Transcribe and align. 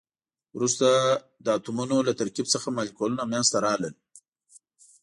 وروسته 0.55 0.87
د 1.45 1.47
اتمونو 1.57 1.97
له 2.07 2.13
ترکیب 2.19 2.45
څخه 2.53 2.67
مالیکولونه 2.77 3.23
منځ 3.31 3.45
ته 3.53 3.57
راغلل. 3.65 3.95